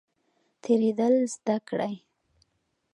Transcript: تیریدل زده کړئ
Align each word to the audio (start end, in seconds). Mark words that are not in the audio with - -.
تیریدل 0.61 1.13
زده 1.33 1.55
کړئ 1.67 1.95